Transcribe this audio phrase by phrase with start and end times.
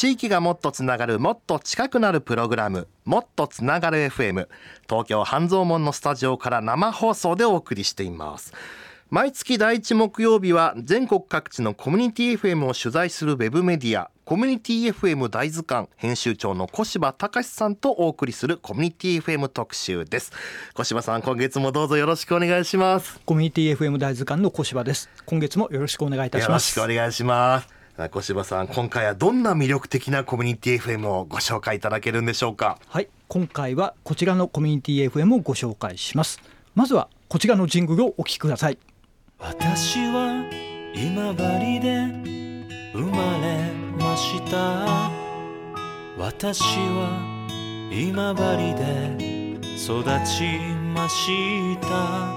[0.00, 4.48] 地域がもっとつながるもっと近くなるプログラムもっとつながる FM
[4.88, 8.54] 東京半蔵門のスタジオから生放送でお送りしています。
[9.10, 20.32] 毎月第一木曜日は全国各地のコミュニティ FM を取材するウェブメディアコミュニティ FM 大図鑑編集長の小柴隆さんとお送りするコミュニティ FM 特集です。
[20.72, 23.20] 小柴さん今月もどうぞよろしくお願いします。
[23.26, 25.10] コミュニティ FM 大図鑑の小柴です。
[25.26, 26.78] 今月もよろしくお願いいたします。
[26.78, 32.78] よろしくお願いします小柴さん今回はどんな魅力的なコミュニティ FM をご紹介いただけるんでしょうか？
[32.88, 33.08] はい。
[33.28, 36.40] 今回はこちらのコミュニティ FM をご紹介します。
[36.74, 38.78] まずはこちらのジングルをお聞きください
[39.38, 40.44] 私は
[40.94, 42.06] 今治で
[42.92, 45.10] 生まれました
[46.16, 50.58] 私は今治で育ち
[50.94, 52.32] ました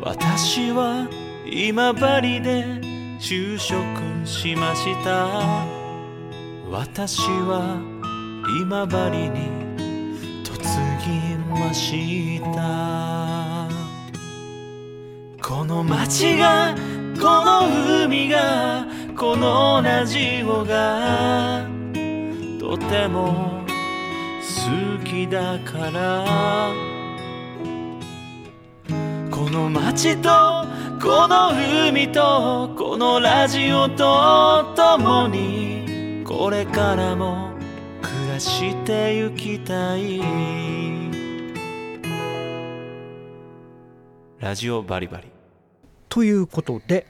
[0.00, 1.08] 私は
[1.44, 3.76] 今治で就職
[4.24, 5.28] しました。
[6.70, 7.78] 私は
[8.60, 8.94] 今治
[9.30, 9.64] に
[10.44, 10.58] 嫁
[11.02, 13.68] ぎました。
[15.42, 16.74] この街が
[17.20, 21.66] この海がこのラジオが
[22.58, 23.62] とても
[24.40, 26.94] 好きだから。
[29.30, 30.30] この街と
[31.04, 31.50] この
[31.90, 37.50] 海とこのラジオと共にこれからも
[38.00, 40.22] 暮らしてゆきたい。
[44.40, 45.28] ラジオバリバリ。
[46.08, 47.06] ということで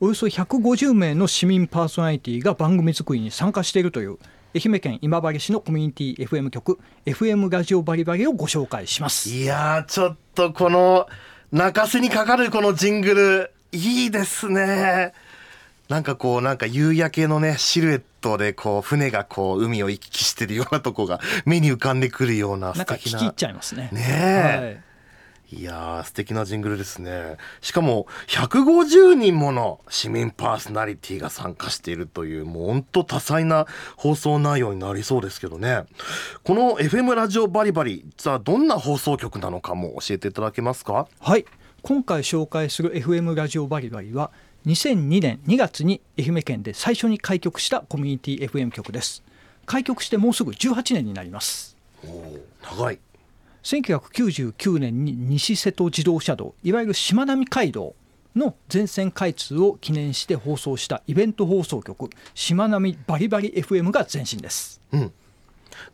[0.00, 4.18] およそ150名の市民パーソナリティが番組作りに参加しているという
[4.52, 9.28] 愛媛県今治市のコミュニティ FM 局 FM ラジオバリバリをご紹介します。
[9.28, 11.06] いやちょっとこの
[11.52, 13.52] 泣かせにかかるこのジングル。
[13.72, 15.12] いいですね。
[15.90, 22.86] なんかこうなんか夕焼けのねシルエットでこう船がこう海を行き来してるようなとこが目に浮かんでくるような素敵な。
[22.86, 23.90] なんか聞き入っちゃいますね。
[23.92, 24.91] ねえ、はい
[25.54, 27.36] いやー素敵なジングルですね。
[27.60, 35.84] しかも150人もの市民パーソナリティが参加しているというもうほんと多彩な放送内容になりそうですけどね。
[36.42, 41.06] この FM ラジオバリバリ実はどんな放送局なのかも教えていただけますか？
[41.20, 41.44] はい。
[41.82, 44.30] 今回紹介する FM ラジオバリバリは
[44.66, 49.22] 2002年2月に愛媛県で最初に開局したコミュニティ FM 局です。
[49.66, 51.76] 開局してもうすぐ18年になります。
[52.62, 52.98] 長い
[53.62, 57.94] 1999年に西瀬戸自動車道いわゆるしまなみ海道
[58.34, 65.12] の全線開通を記念して放送したイベント放送局しまなみバリバリ FM が前身です、うん、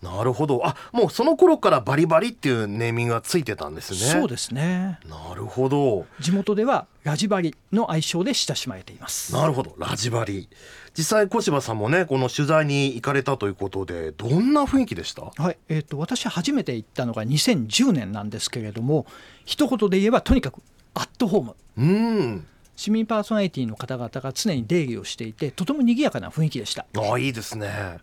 [0.03, 0.61] なるほど。
[0.67, 3.99] あもうその頃からバリバリっていうネーミングがついてたんですね。
[3.99, 4.99] そうですね。
[5.09, 6.07] なるほど。
[6.21, 9.33] 地元ではラジバリの愛称で親しまれています。
[9.33, 9.75] なるほど。
[9.79, 10.49] ラジバリ。
[10.97, 15.31] 実際小柴さんもねこの取材に行かれたということでどんな雰囲気でした？
[15.37, 15.59] はい。
[15.69, 19.07] えーと、私初めて行ったのが2010年なんですけれども
[19.45, 20.61] 一言で言えばとにかく
[20.95, 21.55] アットホーム。
[21.77, 22.47] うん。
[22.75, 26.87] 市民パーソナリティの方々が常に出入りをしていてとても賑やかな雰囲気でした。
[26.97, 27.99] あいいですね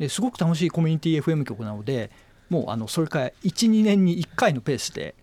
[0.00, 2.10] ですごく楽しいコミュニティ FM 局なので
[2.48, 5.14] もうあのそれから12年に1回のペースで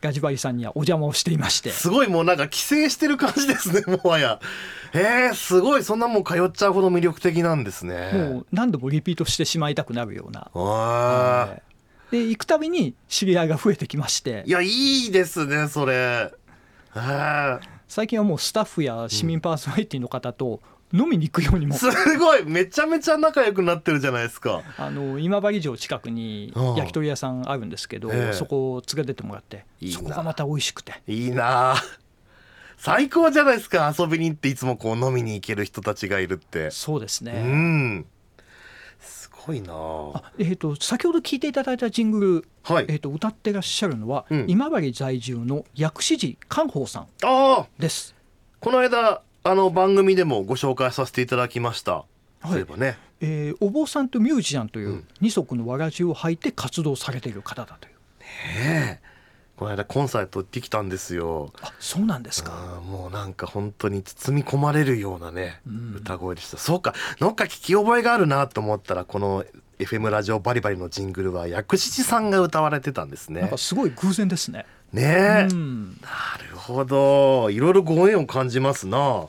[0.00, 1.70] ガジバリさんにはお邪魔をしていまして。
[1.70, 4.38] すごいもうなんか帰省してる感じですね もはや。
[4.92, 8.12] えー、すごいそんなもん通っちゃうほど魅力的なんですね。
[8.12, 10.50] もう何度もリピートしてしまいたくなるような。
[10.54, 11.48] あ、
[12.12, 14.44] えー、で行くたびに知り合いが増えてきまして。
[14.46, 16.32] いやいいですねそれ。
[17.88, 20.60] 最近はもうスタッフや市民パーソナリティの方と
[20.92, 21.86] 飲みに行くようにも、す
[22.18, 22.44] ごい。
[22.44, 24.62] めちゃめちゃ仲良くなってるじゃないですか。
[24.78, 31.02] あの今治城近くに焼き鳥屋さんあるんですけど、ええ、そこを連れてってもらってそこがまた美味しくて。
[31.06, 31.76] いいな。
[32.78, 36.70] 最高じゃないですか遊びに行っていつもこう飲みに行ける人たちがいるって。
[36.70, 37.32] そうですね。
[37.32, 38.06] うん。
[39.00, 39.72] すごいな。
[39.74, 47.06] あえっ、ー、と先ほど聞いていただいたジングル、はい、えーと、歌ってらっしゃるのは、うん、今治在住の薬師寺寛宝さん
[47.78, 48.14] です。
[48.60, 51.92] この間あの番組でもご紹介させていただきました。
[51.92, 52.04] は
[52.44, 57.94] い、そういえばね、えー、お坊さんとミュージシャンという二足のわらじを履いて活動されている方だという。
[58.20, 59.08] ねえ。
[59.56, 61.52] この間コンサート行ってきたんですよ。
[61.62, 62.80] あ、そうなんですか。
[62.86, 66.58] もうなんか本当に包み込まれるようなね、うん、歌声でした。
[66.58, 69.44] そうか、どっか聞き覚えがあるなと思ったらこの
[69.78, 73.42] FM ラジオバリバリのジングルは薬師寺さんが歌われてたんですね。
[73.42, 74.66] なんかすごい偶然ですね。
[74.92, 76.08] ねえ、うん、な
[76.50, 77.50] るほど。
[77.50, 79.26] いろいろご縁を感じますな。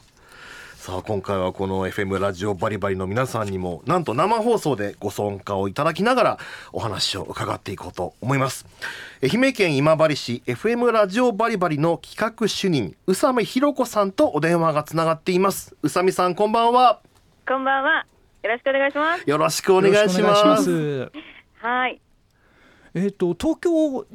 [0.79, 6.37] さあ今回はこの FM ラジオバリバリの皆さんにもなんと生放送でご参加をいただきながら
[6.71, 8.65] お話を伺っていこうと思います
[9.21, 17.01] 愛媛県今治市 FM ラジオバリバリの企画主任宇佐美弘子さんとお電話がつながっています宇佐美さんこんばんは
[17.45, 18.05] こんばんは
[18.41, 19.29] よろしくお願いします。
[19.29, 20.63] よろしくお願いしまます。
[20.63, 21.11] す
[21.61, 21.99] はい。
[22.93, 24.05] えっ、と東京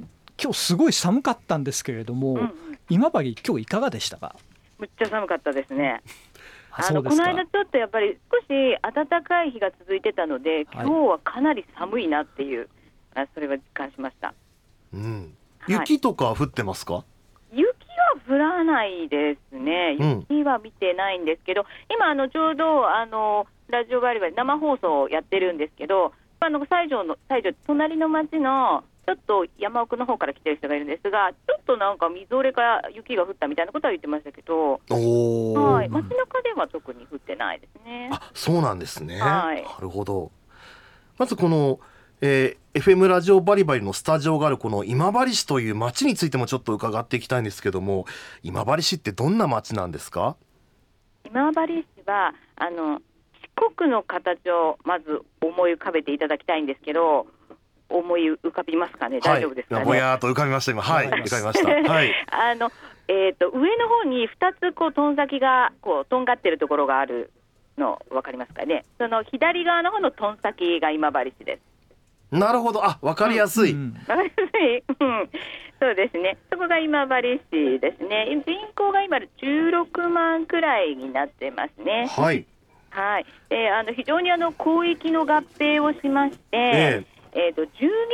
[0.42, 2.38] 今日すごい寒かったんですけれども、うん。
[2.38, 2.50] うん
[2.90, 4.36] 今治今日いかがでしたか？
[4.78, 6.02] むっちゃ寒かったですね。
[6.70, 12.68] あのこの間ちょっとやっぱり少し暖かい日が続いてたので、今日はかなり寒いなっていう、
[13.14, 14.34] あそれは実感しました。
[14.92, 17.04] うん、はい雪とか降ってますか、
[17.50, 17.72] 雪は
[18.28, 20.26] 降らないですね、うん。
[20.28, 38.10] 雪は見てないんですけど、今、あのちょうどあのラジオバリバリ生放送をやってるんですけど、あの西条の西条隣の町のちょっと山奥の方から来てる人がいるんですが、ちょっとなんかみぞれか雪が降ったみたいなことは言ってましたけど、はい、街中では特に降ってないですね。
[38.12, 39.62] あそうなんですね、はい。
[39.62, 40.30] なるほど。
[41.18, 41.80] まずこの、
[42.20, 48.04] えー FM ラジオバリバリのスタジオがあるこの今治市という町についてもちょっと伺っていきたいんですけども
[48.42, 50.34] 今治市ってどんな町なんですか？
[51.24, 53.00] 今治市はあの四
[53.54, 57.26] 国の形をまず思い浮かべていただきたいんですけど、
[57.88, 59.78] 思い浮かびますかね、大丈夫ですかね？
[59.80, 60.82] はい、ぼやーっと浮かびました今。
[60.82, 61.70] はい浮かびますした。
[61.92, 62.14] はい。
[62.30, 62.70] あの
[63.06, 67.30] えー、と上の方に2つこうとん先がこうとんがってるところがある
[67.76, 68.84] の分かりますかね？
[68.98, 71.74] その左側の方のとん先が今治市です。
[72.34, 72.84] なるほど。
[72.84, 75.30] あわかりやすい、うんわかりやすい、うん、
[75.78, 82.08] そうですね、そこが今治市ですね、人口が今、16万くらいになってますね。
[82.10, 82.44] はい
[82.94, 87.04] はい、であの非常にあの広域の合併をしまして、え
[87.34, 87.50] え。
[87.50, 87.66] ー、と12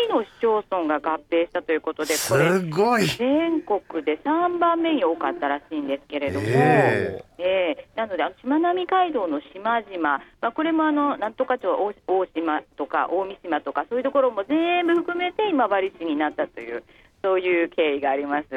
[0.08, 7.86] の市町村が合併したということで、すこれ、ごい全国で3番目に多かったらしいんですけれども、ええ。
[7.94, 16.82] ーなので、しまなみ海道の島々、まあ、これもあのなんとか町大大島とか大三島とか、そういうところも全部含めて今治市になったという、
[17.22, 18.48] そういう経緯があります。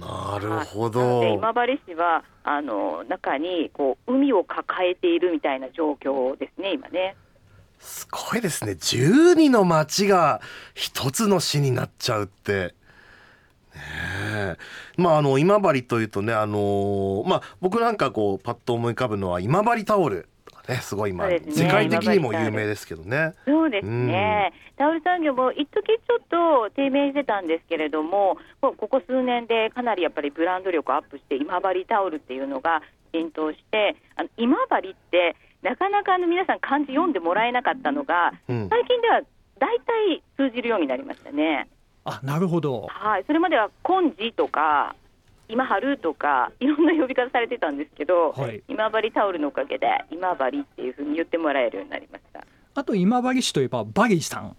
[0.00, 1.20] なるほど。
[1.20, 7.16] で今治市はあの中にこう海を抱えているみたいな状況ですね、今ね。
[7.78, 8.72] すごいですね。
[8.72, 10.40] 12の町が
[10.74, 12.74] 一つの市になっちゃうって。
[13.74, 13.80] ね
[14.34, 14.56] え。
[14.96, 20.28] まああの今治というとねあのまあ僕なんかこうパッと思い浮かぶのは今治タオル
[20.68, 21.40] ねすごい今、ね。
[21.48, 23.34] 世界的にも有名ですけどね。
[23.44, 32.82] そうですね、タオル産業も一時ちょっと低迷してたんですけれども、もうここ数年でかなりやっぱりブランド力アップして、今治タオルっていうのが
[33.12, 38.68] 浸透して、あの今治って、なかなかあの皆さん、漢字読んでもらえなかったのが、うん。
[38.68, 39.22] 最近では
[39.58, 41.68] 大体通じるようになりましたね。
[42.04, 42.88] あなるほど。
[42.88, 44.96] はい、それまでは今時とか、
[45.48, 52.44] 今春とか、いろんな呼び方されてたんですけど、はい今治タオルのおかげで、今治っていうふうに言ってもらえるようになりました。
[52.74, 54.56] あと今治市といえばバリーさん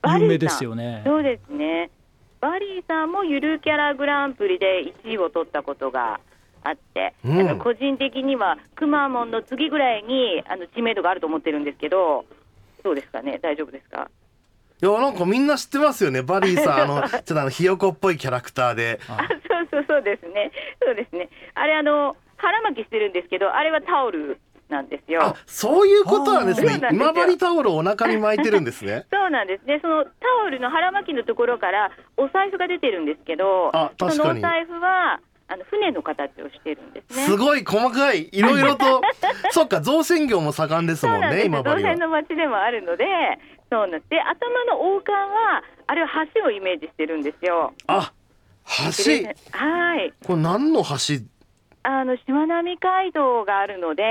[0.00, 1.90] バリーさん有名ですよねそうですね。
[2.40, 6.20] バリーさんもゆるキャラグランプリで1位を取ったことが
[6.64, 12.24] あって、うんあの個人的にはくまモンの次ぐらいにあの知名度があると思ってるんですけど、
[12.84, 14.08] どうですかね、大丈夫ですか？
[14.80, 18.98] いやなんかみんな知ってますよねバリーさんあの ちょっとあのひよこっぽいキャラクターで。
[19.62, 20.50] あそうそうそうですね、
[20.80, 24.38] そうですね、あれ、あの腹巻きしてるんですけど、あれはタオル
[24.68, 25.36] なんですよあ。
[25.46, 29.06] そういうことなんですね今治タオルをお腹に巻いてるんですね。
[29.12, 30.10] そうなんですね、そのタ
[30.46, 37.24] オルの腹巻きのところからお財布が出てるんですけど、あ確かにそのお財布はあの船の形をしてるんですね。
[37.24, 39.02] すごい細かいいろいろと
[39.52, 41.78] そっか造船業も盛んですもんねん今治は。
[41.78, 43.04] 線の街でもあるので、
[43.70, 44.10] そうなんです。
[44.10, 47.72] で、頭の王冠は、あれは橋をイメージしてるんですよ。
[47.86, 48.12] あ
[48.96, 49.04] 橋？
[49.04, 50.12] ではい。
[50.24, 51.24] これ何の橋？
[51.84, 54.02] あの、しまなみ海道があるので、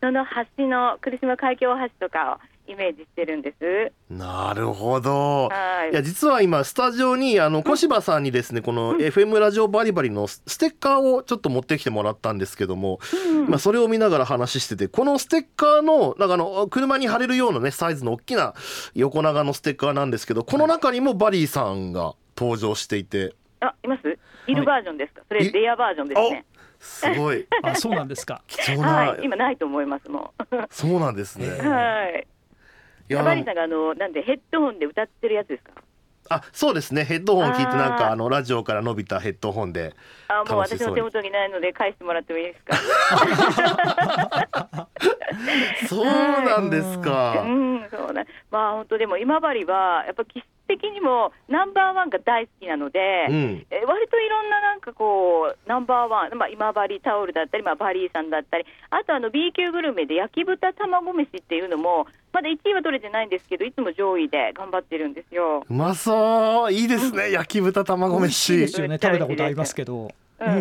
[0.00, 0.24] その
[0.56, 3.92] 橋の、来島海峡大橋とかをイメージしてるんです。
[4.10, 5.48] なるほど。
[5.48, 5.92] はい。
[5.92, 13.00] いや実は今スタジオにあの小柴さんにですねこの FM ラジオバリバリのスステッカーをちょっと持ってきてもらったんですけども、
[13.48, 18.54] まあそれを見ながら話しててこのステッカーのなんかあの車に貼れるようなねサイズの大きな
[18.94, 24.18] 横長のステッカーなんですけどこの中にもバリーさんが登場していてあ、います？
[24.46, 26.44] いるバージョンですか、それいレアバージョンですね。
[26.80, 29.20] すごい あそうなんですか 貴重な、はい。
[29.22, 30.30] 今ないと思いますもん。
[30.70, 31.48] そうなんですね。
[31.48, 32.26] はい。
[33.08, 35.72] いやバリーさんがあの、なんでヘッドホンで歌ってるやつですか？
[36.30, 39.94] あそうですねヘッドホン聞いてなんかあのラジオから伸びたヘッドホンで
[40.28, 42.74] あ、もう私の手元にないので返してもらってもいいですか？
[45.86, 47.42] そうなんですか。
[47.42, 48.26] うん、そうね。
[48.50, 53.66] まあ本当でも今治はやっぱ気質的にもナンバーワンが大好きなので、うん。
[53.70, 65.64] え割といろんななんかこうナンバーワン、まあ今治タオルだったり、まあバリーさんだったり、あとあの B 級グルメで焼き豚卵飯っていうのもまだ1位は取れてないんですけど、いつも上位で頑張ってるんですよ。
[65.68, 66.72] うまそう。
[66.72, 68.98] いいですね焼き豚卵美味しいで飯すよね。
[69.00, 70.06] 食べたことありますけど。
[70.40, 70.56] ううんん。
[70.56, 70.60] う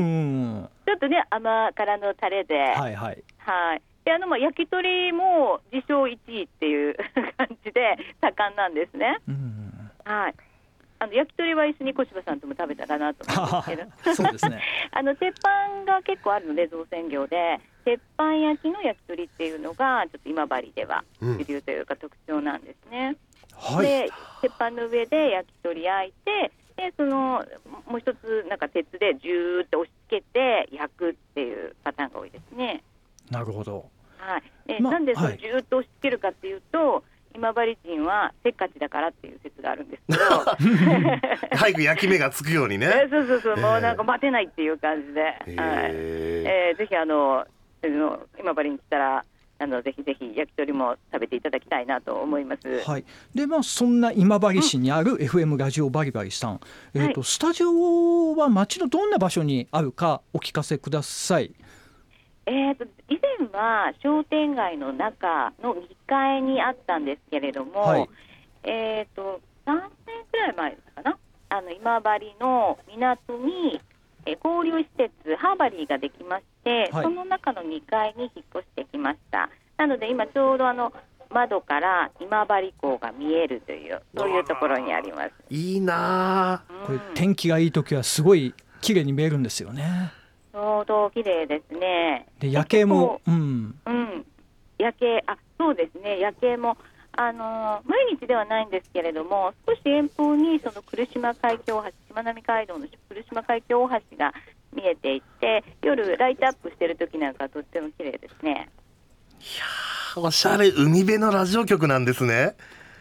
[0.60, 0.70] ん。
[0.86, 3.24] ちょっとね甘辛のタレで、はいはい。
[3.38, 3.82] はい。
[4.06, 6.96] であのまあ焼き鳥も自称1位っていう
[7.38, 9.18] 感じで盛んなんですね。
[9.28, 9.73] うん
[10.06, 10.36] はい。
[11.00, 14.16] あの焼き鳥は一緒に小柴さんとも食べたかなと思うんですけど。
[14.16, 14.62] そうですね。
[14.92, 23.18] あの鉄板が結構あるので造船業で鉄板焼きの焼き鳥っていうのがちょっと今治ではうん主流というか特徴なんですね。
[23.54, 23.86] はい。
[23.86, 24.10] で
[24.42, 27.46] 鉄板の上で焼き鳥焼いてでその
[27.86, 32.82] もう一つなんか鉄でジューって押し付けて焼くっていうパターンが多いですね。
[33.30, 33.90] なるほど。
[34.18, 34.44] はい。
[34.66, 37.04] でまなんでそのーッと押し付けるかっていうと、
[37.36, 40.20] 今治人はせっかちだからっていう説があるんですけど。
[41.58, 43.08] 早く焼き目がつくようにえね。
[43.12, 43.62] そうそうそう、ええ。
[43.62, 45.42] もうなんか待てないっていう感じで、はい。
[45.56, 47.46] ええーぜひあの
[47.86, 49.26] あの今治に来たら
[49.60, 52.82] あのぜひぜひ焼き鳥も食べていただきたいなと思います。
[52.90, 56.60] はい、でまあそんな今治市にある FM ラジオバリバリさん、
[56.94, 61.54] えーとスタジオは町のどんな場所にあるかお聞かせください。
[62.46, 68.10] えー、と以前は商店街の中の2階にあったんですけれども、はい
[68.64, 69.82] えー、と3年
[70.32, 71.18] くらい前ですかな？
[71.50, 73.80] あの今治の港に、
[74.26, 80.94] えー交流施設ハーバリーができまして、はいその中の2階に引っ越してきましたなので今ちょうどあの
[81.30, 85.32] 窓から今治港が見えるというそういうところにあります。
[85.50, 86.64] いいなあ。
[86.86, 90.12] これうん天気がいい時はすごい綺麗に見えるんですよね。
[90.54, 92.28] ちょうど綺麗ですね。
[92.40, 94.26] で夜景も、うん、うん、
[94.78, 96.78] 夜景、あそうですね、夜景も、
[97.14, 104.32] あのー毎日ではないんですけれども、少し遠方にその来島海峡大橋、しまなみ海道の来島海峡大橋が
[104.76, 108.70] 見えていて、夜、ライトアップしてる時なんか、とっても綺麗ですね。
[110.16, 112.56] おしゃれ海辺のラジオ局なんですね。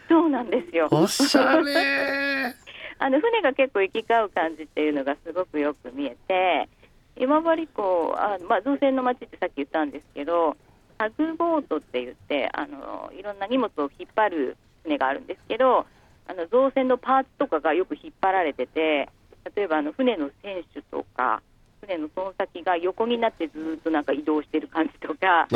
[0.09, 0.87] そうなんですよ。
[0.89, 2.55] おしゃれ。
[2.97, 6.69] あの船が結構行き交う感じっていうのがすごくよく見えて、
[7.17, 10.57] 今治港、あまあ、造船の町ってさっき言ったんですけど、
[10.97, 15.85] タグボートって言ってあの、いろんな荷物を引っ張る船があるんですけど、
[16.27, 19.09] あの造船のパーツとかがよく引っ張られてて、
[19.55, 21.41] 例えばあの船の船首とか、
[21.81, 25.47] 船のその先が横になってずーっとなんか移動してる感じとか、あ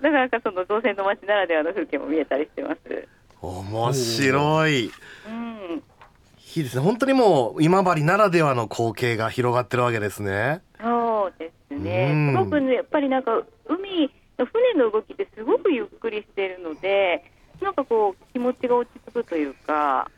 [0.00, 3.08] かなかその造船の町ならではの風景も見えたりしてます。
[3.40, 4.86] 面白い。
[4.86, 4.90] い
[5.28, 5.82] うん
[6.56, 6.82] いですね。
[6.82, 10.62] 本当にもう今治ならではの光景が広がってるわけですね。
[10.80, 17.24] そうですうね、んすごくね、やっぱりなんか海の船の動きってすごくゆっくりしているので、
[17.60, 20.10] なんかこう、気持ちが落ち着くというか、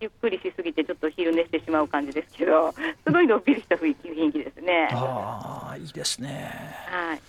[0.00, 2.72] ゆっくりしすぎて、ちょっと昼寝してしまう感じですけど、
[3.04, 4.88] すごいのっぴりした雰囲気雰囲気ですね。
[4.92, 6.50] ああいいですね。
[6.86, 7.20] はい、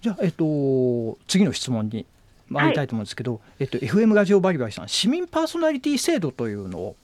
[0.00, 2.06] じゃあえっと次の質問に
[2.48, 6.96] 参りたいと思うんですけど、えっと FM ラジオバリバリさん市民パーソナリティ制度というのを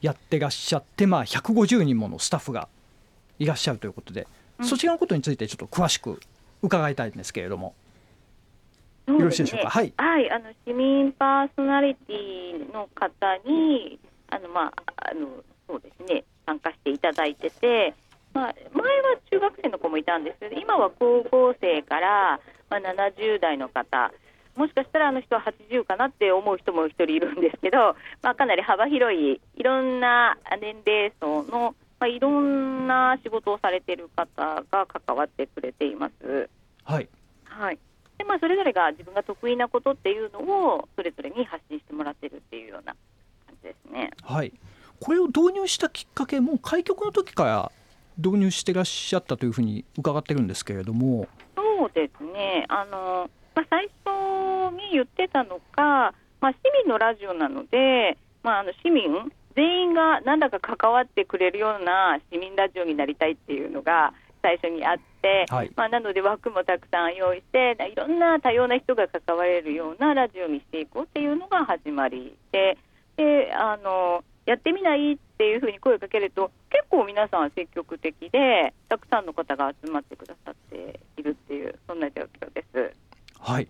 [0.00, 2.68] やってらっしゃってまあ150人ものスタッフが
[3.38, 4.26] いらっしゃるということで、
[4.58, 4.66] うん。
[4.66, 6.20] そちらのことについてちょっと詳しく
[6.62, 7.74] 伺いたいんですけれども。
[9.06, 9.14] ね。
[9.14, 9.70] よろしいでしょうか？
[9.70, 9.92] はい。
[9.96, 13.98] はい、あの市民パーソナリティの方に、
[14.30, 15.28] あのまああの
[15.66, 17.94] そうですね、参加していただいてて、
[18.34, 22.40] まあ、前は中学生の子もいたんですけど、今は高校生から、
[22.70, 24.12] まあ、70代の方、
[24.58, 36.50] もしかしたらあの人は80かなって思う人も一人いるんですけど、 まあ、かなり幅広い、いろんな年齢層の、まあ、いろんな仕事をされている方が関わってくれています。
[36.82, 37.08] はい。
[37.44, 37.78] はい。
[38.18, 42.96] でまあ、それぞれが自分が得意なことっていうのをそれぞれに発信してもらってるっていうような
[43.46, 44.10] 感じですね。
[44.24, 44.52] はい、
[45.00, 47.72] これを導入したきっかけも開局の時から
[48.16, 52.66] 導入してらっしゃったというふうに伺ってるんですけれども、そうですね。
[52.68, 59.10] あの、まあ、最初に言ってたのが、まあ、市民のラジオなので、まあ、あの市民
[59.56, 72.78] 全員がなんだか関わってくれるような市民ラジオになりたいっていうのが最初にあって、はいまあ、なので枠もたくさん用意していろんな多様な人が関われるようなラジオにしていこうっていうのが始まりで
[73.16, 83.07] であのやってみないっていうふうに声をかけると結構皆さん積極的でたくさんの方が集まってくださっているっていうそんな状況です。
[83.40, 83.68] はい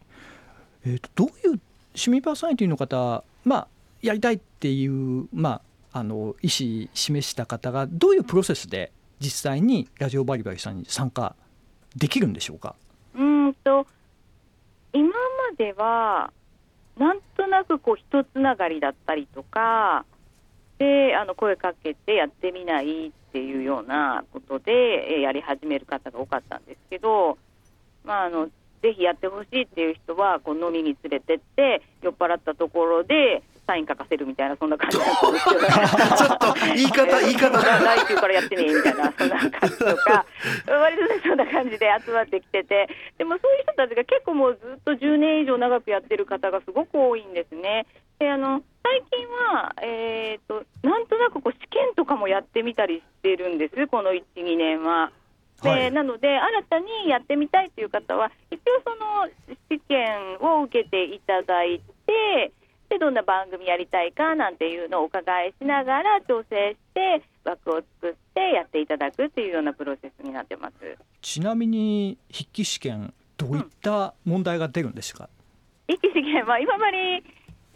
[0.84, 1.60] えー、とどういう
[1.94, 3.68] 市民パーソナリティの方、まあ、
[4.02, 5.60] やりたいっていう、ま
[5.92, 11.34] あ、あの意思示した方がどういうプロセスで実際にラジオバリバリさんに参加
[11.96, 12.76] できるんでしょうか？
[13.16, 13.86] うんと
[14.92, 15.12] 今ま
[15.56, 16.32] では
[16.96, 20.04] なんとなくこう人つながりだったりとか
[20.78, 24.72] であの声かけてやってみないっていうようなことで
[25.18, 27.38] えやり始める方が多かったんですけど、
[28.04, 28.48] まあ、あの
[28.82, 35.60] ぜひやってほしいっていう人はこう飲みに連れてって酔っ払ったところでサイン書かせるみたいなそんな感じだったんですよ。
[36.16, 40.26] ちょっと言い方言い方が 来週からやってねみたいなそんな感じとか
[40.66, 47.86] 割とねそんな感じで集まってきててでもそういう人たちが結構もうずっと10年以上長くやってる方がすごく多いんですね。
[48.18, 55.12] であの最近は、えー、となんとなくこう試験とかもやってみたりしてるんですこの12年は。
[55.62, 55.92] ではい。
[55.92, 59.28] なので新たにやってみたいという方は一応その
[59.70, 62.52] 試験を受けていただいて
[62.88, 70.74] でどんな番組やりたいかなんていうのをお伺いしながら調整して枠を作ってやっていただくっていうようなプロセスになってます。
[71.20, 75.28] ちなみに筆記試験どういった問題が出るんですか、
[75.86, 76.76] 一期試験は今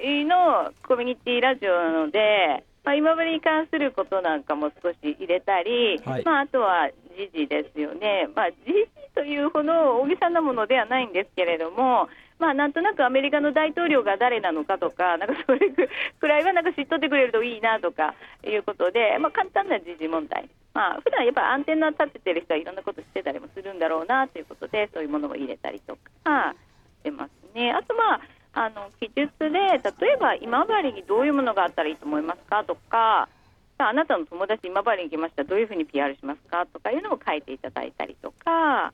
[0.02, 6.24] 治のコミュニティラジオなので、まあ、今治に関することなんかも少し入れたり、はい。
[6.24, 12.08] まあ、あとは時事ですよね、まあ、時事というほど大げさなものではないんですけれども、
[12.38, 26.54] まあ、なんとなくアメリカの大統領が誰なのかとか、なんかそれくらいはなんか知っとってくれるといいなとかいうことで、まあ、簡単な時事問題、まあ普段やっぱアンテナ立ててる人はいろんなこと知ってたりもするんだろうなということで、そういうものを入れたりとか
[26.98, 27.70] してますね。
[27.70, 28.20] あとまあ
[28.54, 32.64] あの記述で例えば今治にどういうものがあったらいいと思いますか？
[32.64, 33.28] とか
[33.78, 35.44] ああなたの友達今治に来ました。
[35.44, 36.66] どういうふうに PR しますか？
[36.66, 38.92] とかいうのも書いていただいたりとかあ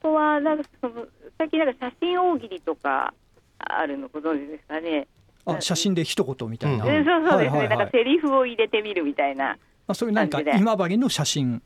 [0.00, 1.06] とはなんかその
[1.38, 3.12] 最近なんか写真大喜利とか
[3.58, 5.06] あるのご存知ですかね？
[5.44, 6.90] あ写真で一言みたいな、うん。
[6.90, 7.52] えそうそうです。
[7.52, 7.78] ね、はいはいはい。
[7.78, 9.58] なんかセリフを入れてみるみたいな。
[9.88, 11.60] あそういうなんか今治の写真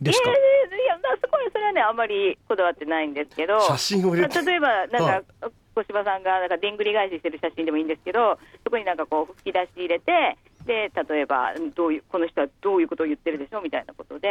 [0.00, 0.36] ですか、えー
[0.82, 10.36] いやまあそこはそれはねあんまりこだわってないんですけど写真を入れてまあ例えばなんはか小柴さんがなんかでんぐり返ししてる写真でもいいんですけどそこになんかこう吹き出し入れて
[10.66, 14.28] で例えばどういうこの人はどういうことを言ってるでしょうみたいなことで、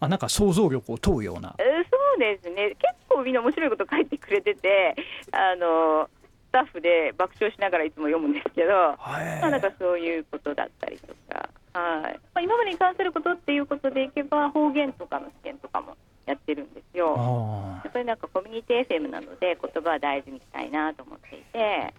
[0.00, 1.54] あなんか想像力を問うような。
[1.58, 2.76] えーそうですね。
[2.78, 4.94] 結構みんな面白いこと書いてくれてて
[5.32, 6.08] あの
[6.50, 8.72] スタッフで爆笑しながらいつも読むんですけど。
[8.72, 8.98] ま
[9.42, 12.20] あ、なんかそういうことだったりとか、はい。
[12.34, 17.14] まあ、今までに関することっていうことでいけば方言とかの試験とかもやってるんですよ。
[17.18, 21.94] あやっぱりなんかコミュニティ FM なので言葉は大事にしたいなと思っていて。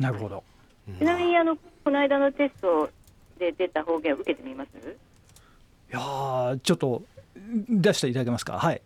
[0.00, 0.42] ーなるほど。
[0.98, 2.90] ちなみにあのこの間のテスト
[3.38, 4.70] で出た方言を受けてみます？
[4.78, 7.02] いやーちょっと
[7.68, 8.58] 出していただけますか？
[8.58, 8.82] はい。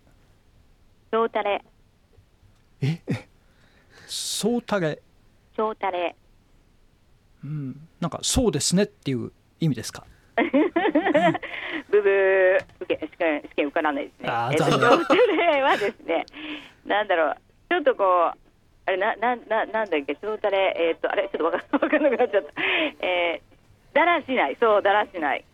[1.11, 1.65] 超タレ
[4.07, 5.01] そうたれ。
[5.57, 6.15] 超タレ
[7.43, 7.89] うん。
[8.01, 10.05] なんかそうですねっていう意味ですか？
[11.91, 14.29] ブブー受け試験試験受からないですね。
[14.53, 14.99] えっと残念。
[14.99, 16.27] 超タレはですね
[16.87, 17.37] なんだろう
[17.71, 18.39] ちょっとこう
[18.87, 22.53] あれななななんだっけ超タレえっとあれちょっとわかんわかんなくなっちゃった。
[23.01, 25.45] えー、だらしないそうだらしない。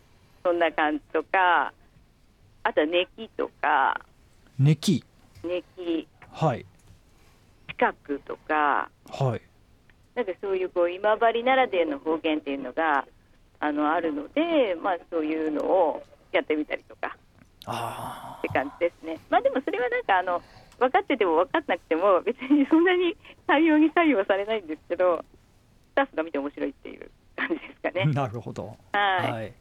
[0.42, 1.72] そんな感じとか
[2.62, 4.00] あとはネキとか。
[4.58, 5.04] ネキ
[5.42, 6.64] ネキはい。
[7.68, 8.88] 近くとか。
[9.10, 9.42] はい。
[10.14, 13.04] なんかそういうこう今治ならではの方言っていうのが
[13.64, 17.16] あのあるので、まあ、そういうのをやってみたりとか。
[17.66, 19.18] あって感じですね。
[19.30, 20.42] まあでもそれはなんかあの
[20.78, 25.24] 分かってても分かんなくても別にそんなに対応に左右はされないんですけど
[25.92, 28.12] スタッフが見て面白いっていう感じですかあね。
[28.12, 28.76] なるほど。
[28.92, 29.52] はい、はい。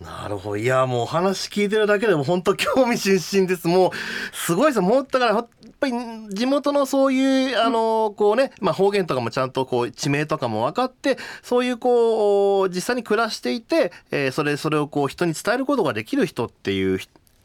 [0.00, 0.56] なるほど。
[0.56, 3.68] いやもうお話聞いてるだけでも本当興味津々です。
[3.68, 3.90] もう
[4.32, 4.80] すごいです。
[4.80, 5.46] もうだから
[5.82, 5.92] ぱり
[6.34, 16.98] 地元のそういうあのこうね、まあ、方言とかもちゃんとこう地名とかも分かってそういうこう実際に暮らしていて、えーそれそれをこう人に伝えることができる人っていう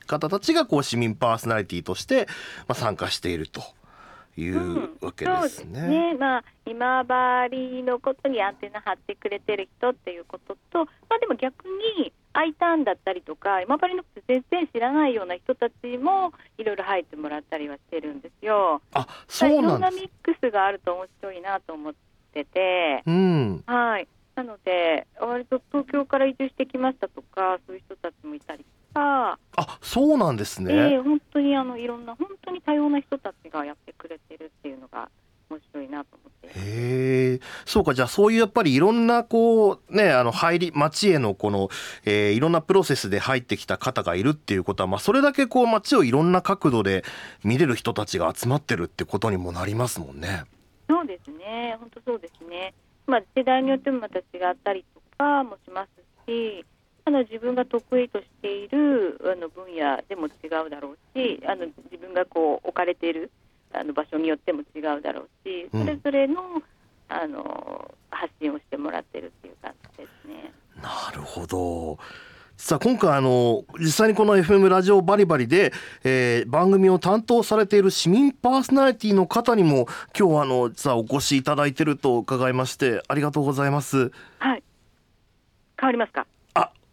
[0.05, 2.27] 方たちがこう市民パーソナリティとして、
[2.67, 3.61] まあ、参加していると。
[4.41, 5.87] いうわけそうですですね。
[5.87, 7.03] ね、まあ、今
[7.49, 11.65] 治のことにアンテナ張ってくれてる人っていうことと、まあ、でも逆
[11.97, 18.81] に I ターンだったりとか今治のこと全然知らないような人たちもいろいろ入ってもらったりはしてるんですよ。
[18.93, 19.95] あそういろなんんです。
[19.95, 21.93] なミックスがあると面白いなと思っ
[22.33, 30.73] てて、うんはい、なので割と東京から移住してきましたとかそういう人たちもいたりとか、あそうなんですね。
[30.73, 35.09] えー本当にあのいろんな本当に多様な人たちがやってくれてるっていうのが
[35.49, 36.47] 面白いなと思って。
[36.47, 41.69] へえそうかじゃあそういうやっぱりいろんなこうねあの入り町へのこの、
[42.05, 47.03] えーいろんなプロセスで入ってきた方がいるっていうことは、まあ、それだけこう町をいろんな角度で
[47.43, 50.43] 見れる人たちが集まってるってことにもなりますもんね。
[50.89, 52.73] そうですね、本当そうですね。
[53.05, 55.89] まあ、世代によってもまた違ったりとかもします
[56.25, 56.65] し、
[57.07, 63.31] あの自分が得意としているあの分野でも違うだろうし、あの自分がこう置かれている
[63.73, 66.41] あの場所によっても違うだろうし、うんそれぞれの,、
[67.07, 70.51] あの発信をしてもらってるっていう感じですね。
[70.83, 71.97] なるほど
[72.57, 75.71] さあ今回あの実際にこの FM ラジオバリバリで、
[76.03, 84.63] えー番組を担当されている市民パーソナリティの方にも今日はあの実はお越しいただいてると伺いましてありがとうございますはい。
[85.79, 86.25] 変わりますか？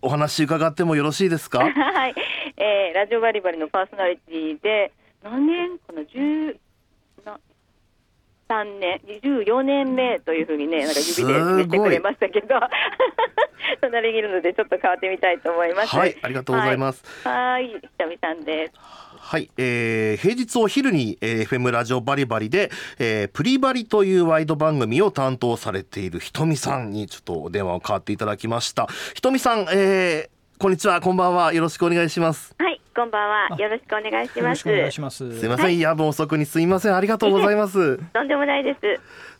[0.04, 1.60] あお話伺ってもよろしいですか？
[1.64, 2.14] はい、
[2.56, 5.78] えーラジオバリバリのパーソナリティで何年？
[5.78, 6.56] かな十
[7.24, 7.38] な
[8.48, 12.54] 三年？14年目というふうにねなんか指で示してくれましたけど。
[13.80, 15.96] 隣にいるのでちょっと変わってみたいと思います。
[15.96, 17.68] はいありがとうございます、すはい。
[17.68, 18.72] ひとみさんです
[19.26, 28.86] はい、えー平日お昼に、えー FM ラジオバリバリで、えープリバリというワイド番組を担当されているひとみさんにちょっとお電話を代わっていただきました。
[29.14, 31.52] ひとみさん、えーこんにちはこんばんは。
[31.54, 32.54] よろしくお願いします。
[32.58, 33.56] はいこんばんは。
[33.58, 34.38] よろしくお願いします。
[34.38, 35.40] よろしくお願いします。
[35.40, 36.94] すいません、夜分遅くにすいません。
[36.94, 37.96] ありがとうございます。
[38.12, 38.80] とんでもないです。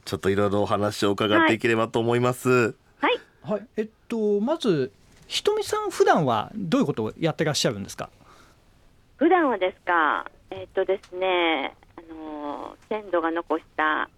[0.07, 3.21] ちょっといろいろお話を伺っていければと思います、はい。
[3.43, 4.91] はい、えっとまず
[5.27, 8.09] ひとみさん普段はどういうことをやってらっしゃるんですか？
[9.17, 10.31] 普段はですか？
[10.51, 14.11] えっとですねあのー鮮度が残した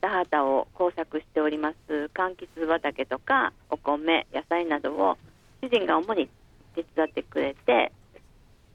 [0.00, 5.18] 田畑を工作しております柑橘畑とかお米野菜などを
[5.62, 6.28] 主人が主に
[6.74, 7.92] 手伝ってくれて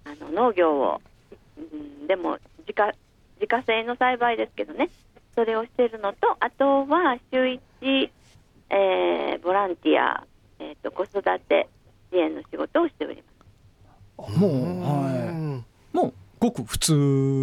[0.06, 1.02] あの農業を、
[1.58, 2.94] うん、でも自家
[3.40, 4.90] 自家製の栽培ですけどね
[5.36, 7.62] それをしているのとあとは週一、
[8.70, 10.24] えーボランティア、
[10.60, 11.68] えー、と子育て
[12.12, 14.40] 支援の仕事をしております。
[14.40, 14.81] もう、
[16.72, 16.94] 普通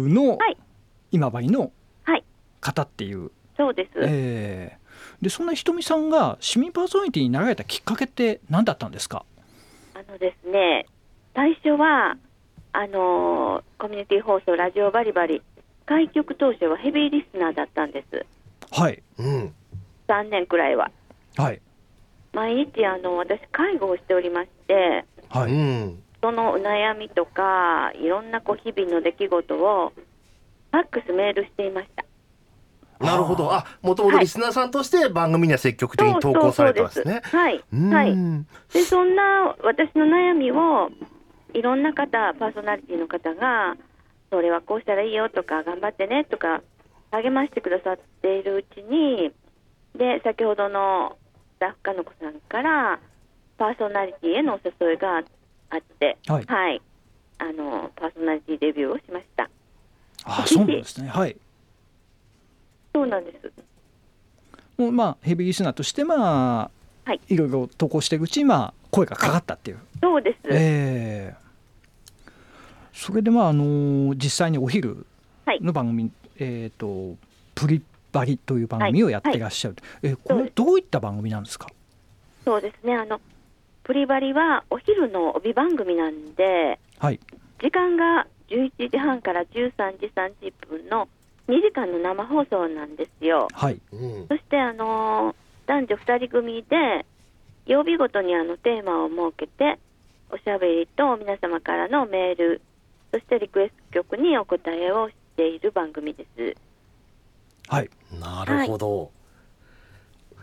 [0.09, 0.57] のはい。
[1.11, 1.71] 今治の
[2.03, 2.23] はい。
[2.61, 4.79] 方っていう、そうです、えー
[5.21, 9.23] でそんなひとみさんが市民パーソナリティになられたきっかけって何だったんですか？
[9.93, 10.87] あのですね、
[11.35, 12.17] 最初は
[12.73, 15.41] あのーコミュニティ放送ラジオバリバリ
[15.85, 18.25] 開局当初はヘビーリスナーだったんです。
[18.71, 19.01] はい。
[19.19, 19.53] うん。
[20.07, 20.91] 3年くらいは。
[21.37, 21.61] はい。
[22.33, 29.93] 毎日あの私介護をしておりまして、はい、うんそのお悩みとかいろんなこう日々の出来事を
[30.71, 32.05] ファックスメールしていました。
[32.99, 33.53] なるほど。
[33.53, 37.21] あもともとリスナーさんとして番組には積極的に投稿されてますね。
[37.23, 37.93] はい、うん。
[37.93, 38.15] はい。
[38.73, 40.89] でそんな私の悩みを
[41.53, 43.77] いろんな方パーソナリティの方が
[44.29, 46.61] それはこうしたらいいよとか頑張ってねとか
[47.11, 49.31] 励ましてくださっているうちに
[49.97, 51.17] で先ほどの
[51.55, 52.99] スタッフかの子さんから
[53.57, 55.23] パーソナリティへのお誘いがあっ
[55.99, 56.81] てはい。
[57.37, 59.49] あのパーソナリティデビューをしました。
[60.25, 61.07] あそうなんですね。
[61.07, 61.37] はい。
[62.93, 63.51] そうなんです。
[64.77, 66.71] もうまあヘビーリスナーとしてまあ、
[67.05, 67.21] はい。
[67.29, 72.29] いろいろ投稿していくうちにまあ声がかかったっていう、そうです、ええ。
[72.91, 75.05] それでまああの実際にお昼
[75.45, 75.61] はい。
[75.61, 77.15] の番組、えっ、と
[77.55, 80.55] プリバリという番組をやってらっしゃる、えこれそうです。
[80.55, 81.67] どういった番組なんですか？
[82.43, 82.95] そうですね。
[82.95, 83.21] あの
[83.89, 87.19] プリバリはお昼の帯番組なんではい。
[87.59, 91.07] 時間が11時半から13時30分の
[91.47, 93.47] 2時間の生放送なんですよ。
[93.51, 93.81] はい。
[93.91, 94.27] うん。
[94.27, 97.05] そして、あのー男女2人組で
[97.65, 99.79] 曜日ごとにあのテーマを設けて
[100.31, 102.61] おしゃべりと皆様からのメール
[103.11, 106.55] そしてリクエスト曲にお答えをしている番組です。
[107.67, 107.89] はい。
[108.19, 109.11] なるほど、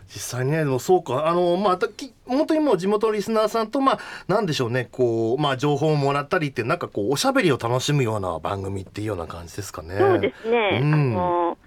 [0.07, 1.27] 実際にねでもそうか。
[1.27, 4.87] あのまあたき本当にもう地元のリスナーさんとまあなんでしょうね。
[4.91, 9.97] こうまあ情報をもらったりってなんかこうおしゃべりを楽しむような番組っていうような感じですかね。
[9.97, 10.93] そうですね、うん。
[10.93, 11.57] あの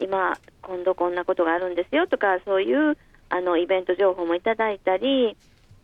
[0.00, 2.96] 今、今度こんなことがあるんですよとか、そういう
[3.28, 5.36] あのイベント情報もいただいたり、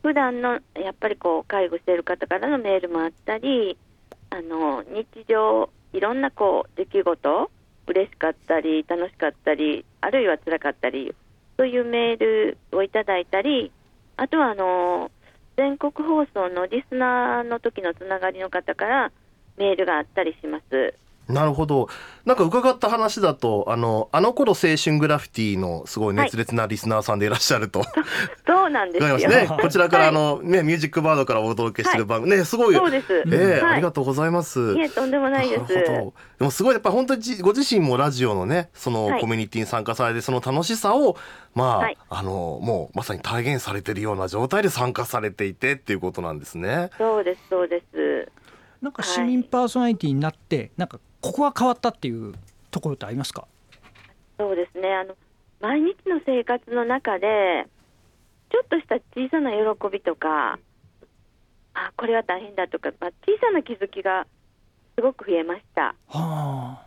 [0.02, 3.76] 普段のやっぱりこう介護している方からのメールもあったり、
[4.30, 7.50] あの日常、いろんなこう出来事、
[7.86, 11.14] 嬉しかったり、楽しかったり、あるいは辛かったり、
[11.56, 13.72] というメールをいただいたり、
[14.16, 15.10] あとはあの
[15.56, 19.12] 全国放送のリスナーの時のつながりの方から
[19.56, 20.94] メールがあったりします。
[21.28, 21.88] なるほど
[22.24, 27.82] なんか伺った話だとあのあの頃青春グラフィティのすごい熱烈なリスナーさんでいらっしゃると、
[28.46, 29.16] そうなんですよ。
[29.28, 33.22] ねこちらからあの、ねミュージックバードからお届けしてる番組、ねすごいそうです。
[33.26, 34.74] ええはいありがとうございます。
[34.74, 35.74] いえ、とんでもないです。
[35.74, 41.16] なるほどでもすごいやっぱ本当にじご自身もラジオのねそのはいコミュニティに参加されてその楽しさを
[41.54, 46.90] まあ、はいあのもうまさに体現されてるような状態で参加されていてっていうことなんですね。
[46.98, 48.28] そうです、そうです。
[48.82, 52.34] なんか市民パーソナリティになって、なんかここは変わったっていう
[52.70, 53.46] ところってありますか？
[54.38, 54.94] そうですね。
[54.94, 55.16] あの
[55.60, 57.66] 毎日の生活の中で
[58.50, 60.58] ちょっとした小さな喜びとか、
[61.74, 64.26] あこれは大変だとか、まあ、小さな気づきが
[64.94, 65.94] すごく増えました。
[66.08, 66.82] は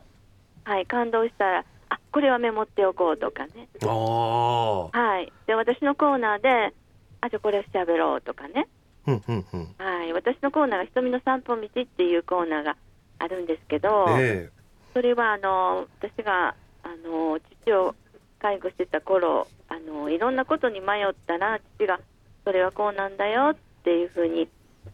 [0.63, 3.67] はい、感動したら、あこれはメモっておこうとかね。
[3.83, 5.31] ああ、はい。
[5.47, 6.73] で私のコーナーで、
[7.21, 8.67] あじゃあこれしゃべろうとかね。
[9.05, 12.77] はい、私のコーナーが「瞳の散歩道」っていうコーナーが
[13.19, 14.49] あるんですけど、え
[14.93, 17.95] それはあの私があの父を
[18.39, 21.99] 介護してた頃あのいろんなことに迷ったら父が
[22.43, 24.47] 「それはこうなんだよ」っていうふうに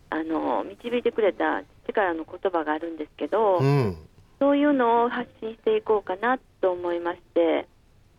[0.10, 3.98] あの導いてくれた父からの言葉があるんですけど、えうん。
[4.40, 7.68] そういうのを発信していこうかなと思いまして。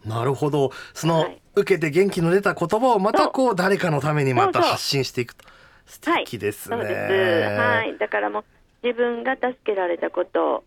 [0.04, 0.70] なるほど。
[0.94, 1.42] その、はい。
[1.54, 5.44] 受けて元気の出た言葉をまたこう誰かのためにまた発信していくと。
[5.86, 7.60] 素敵ですね、そうです。
[7.60, 7.96] はい。
[7.98, 8.44] だからもう
[8.82, 10.64] 自分が助けられたこと、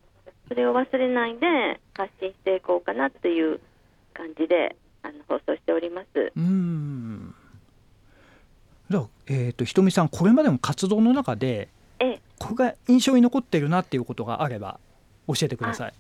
[0.48, 3.60] それを忘れないで発信していこうかなという
[4.14, 6.08] 感じであの放送しております。
[6.16, 7.36] うーん
[8.90, 11.70] じゃあ、えー、とひとみさんこれまでの活動の中で
[12.00, 14.80] ええ、これが印象に残ってるなっていうことがあれば
[15.28, 15.94] 教えてください。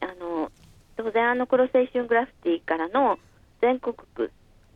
[0.00, 0.50] あの
[0.96, 3.18] 当然あの頃青春グラフィティからの
[3.60, 4.32] 全国区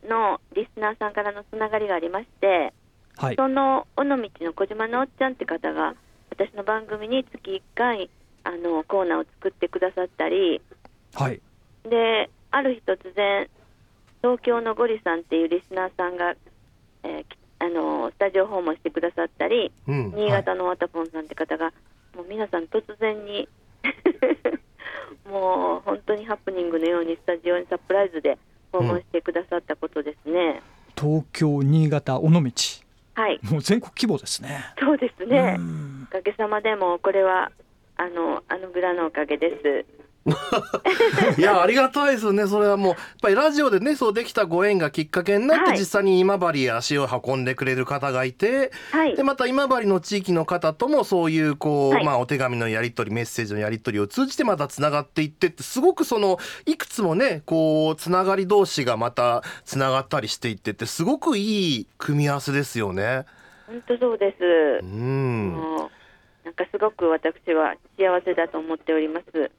[0.07, 2.73] のリスナーさんからのつながりがありまして、
[3.17, 5.95] はい、その尾道の小島のおっちゃんって方が
[6.37, 8.09] 私の番組に月1回
[8.43, 10.61] あのコーナーを作ってくださったり。
[11.13, 11.41] はい、
[11.89, 13.47] である日突然
[14.21, 16.35] 東京のゴリさんっていうリスナーさんが、
[17.03, 21.71] えーきあのスタジオ訪問してくださったり、うん新潟のワタポンさんって方が、
[22.15, 23.47] もう皆さん突然に
[25.25, 28.37] もう本当にハプニングのようにスタジオにサプライズで
[28.73, 30.61] 訪問してくださったことですね。
[30.99, 32.41] 東京新潟尾道
[33.15, 34.73] はいもう全国規模ですね。
[34.79, 35.61] そうですねう。
[35.61, 37.51] んおかげさまでもこれは
[37.97, 39.85] あのあのグラのおかげです。
[41.37, 63.25] いやありがたいですよねそれはもうやっぱりラジオでねそうできたご縁がきっかけになって、はい実際に今治へ足を運んでくれる方がいてはいでまた今治の地域の方ともそういうこう、はいまあお手紙のやり取りメッセージのやり取りを通じてまたつながっていってってすごくそのいくつもねこうつながり同士がまたつながったりしていってってすごくいい組み合わせですよね。
[63.67, 64.43] 本当そうです。
[64.81, 65.53] うん
[66.45, 69.51] なんかすごく私は幸せだと思っております。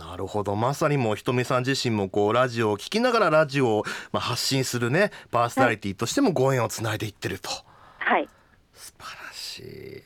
[0.00, 7.50] なるほどまさにもうひとみさん自身もこうラジオを聞きながらラジオをまあ発信するねパーソナリティとしてもご縁をつないでいってると、
[7.98, 8.28] はい。
[8.72, 10.02] 素晴らしい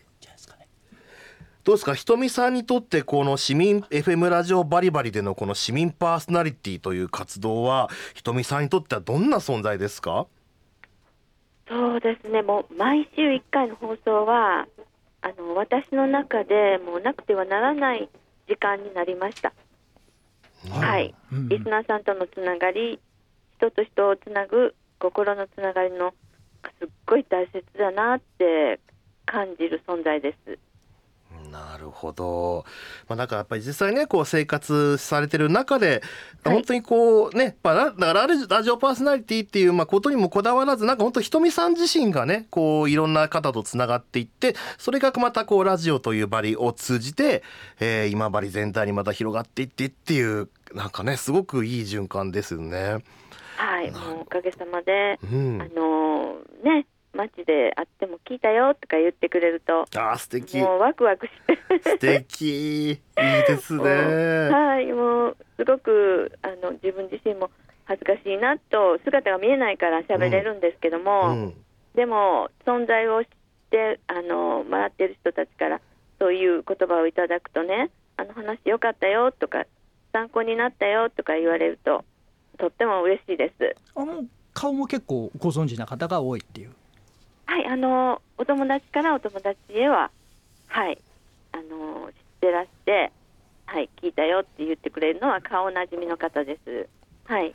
[1.63, 1.95] どうですか？
[1.95, 10.27] ひとみさんにとってこの市民 FM ラジオバリバリでのこの市民パーソナリティという活動はひとみさんにとってはどんな存在ですか？
[11.67, 12.43] そうですね。
[12.43, 14.67] もう毎週1回の放送は
[15.23, 18.11] あの私の中でもうなくてはならない
[18.47, 19.55] 時間になりました。
[20.71, 21.15] はい。
[21.33, 22.99] うんリスナーさんとのつながり、
[23.59, 26.15] 人と人をつなぐ心のつながりの
[26.79, 28.81] すっごい大切だなって
[29.27, 30.59] 感じる存在です。
[31.55, 32.65] なるほど、
[33.09, 36.01] まあ、なんかやっぱり実際ねこう生活されてる中で、はい
[36.45, 47.43] 本当にこうね、まあ、だからラジラジオパーソナリティっていうまあことにもこだわらずなんか本当ひとみさん自身がねこういろんな方とつながっていってそれがまたこうラジオというバリを通じて、
[47.81, 52.99] えー今治全体にまた広がっていってっていうなんかねすごくいい循環ですよね。
[53.57, 53.91] はい。
[53.91, 61.91] もうおかげさまで、うん、あのね、街で会っても聞いたよとか言ってくれると、あー素敵もうワクワクして。
[61.91, 63.83] 素敵いいですね。
[64.51, 67.51] はい、もうすごくあの自分自身も
[67.85, 71.55] 恥ずかしいなと姿が見えないから喋れるんですけども、うん
[71.95, 73.31] でも存在を知っ
[73.71, 75.81] てあのもらってる人たちから
[76.19, 79.65] そういう言葉をいただくとねあの話よかったよとか
[80.13, 82.05] 参考になったよとか言われると
[82.59, 83.77] とっても嬉しいです。
[83.97, 86.73] あの顔も結構ご存知な方が多いっていう。
[87.47, 90.11] はい、あのお友達からお友達へは
[90.67, 90.99] はい
[91.53, 93.13] あの知ってらして
[93.67, 96.89] はい聞いたよって言ってくれるのは顔なじみの方です。
[97.27, 97.55] はい。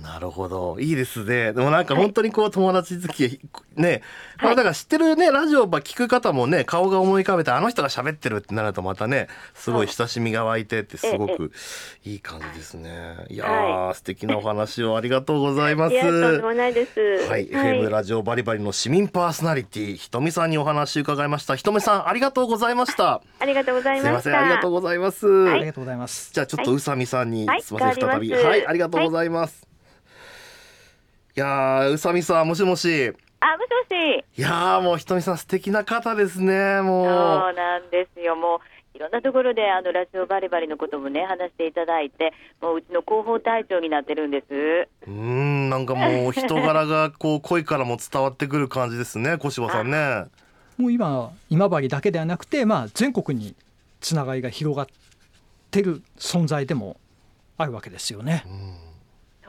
[0.00, 0.78] なるほど。
[0.80, 1.52] いいですね。
[1.52, 3.40] でもなんか本当にこう友達付き
[3.76, 4.02] ね、
[4.42, 11.52] まあだから知ってるねラジオば聞く方もね顔が思い浮かべてあの人が喋ってるってなるとまたねすごい親しみが湧いてってすごく
[12.04, 13.16] いい感じですね。
[13.28, 13.36] い。
[13.36, 13.48] やー、
[13.88, 15.94] は素敵なお話をありがとうございます。
[15.94, 15.96] い。
[15.96, 17.00] やとんでもないです。
[17.28, 21.56] はい、FM ラジオバリバリの市民パーソナリティひとみさんにお話伺いました。
[21.56, 23.22] ひとみさんありがとうございました。
[23.38, 24.40] ありがとうございすいませんました。
[24.40, 26.30] ありがとうございます、ありがとうございます。
[26.32, 27.62] じゃあちょっと宇佐美さんに、はい。
[27.62, 28.32] すみません再び。
[28.32, 29.66] はいありがとうございます、
[31.34, 34.24] い、やー宇佐美さんもしもしあ、もしもし。
[34.38, 37.06] いやーもうひとみさん素敵な方ですねそうもう
[37.52, 38.36] なんですよ。
[38.36, 38.58] もう
[38.94, 44.88] いろんなところであのラジオバリバリのこともね話していただいて、もううちの広報隊長になってるんです。
[45.06, 50.26] うーんなんかもう人柄が こう声からも伝わってくる感じですね小柴さんね
[50.76, 53.54] もう今今治だけではなくて、まあ、全国に
[54.00, 54.86] つながりが広がっ
[55.70, 56.96] てる存在でも
[57.56, 58.44] あるわけですよね。